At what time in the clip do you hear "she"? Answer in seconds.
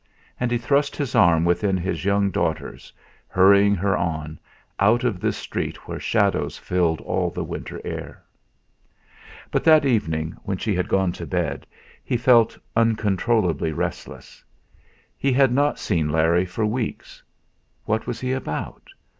10.57-10.73